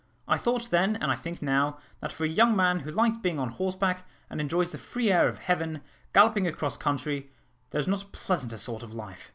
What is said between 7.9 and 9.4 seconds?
a pleasanter sort of life.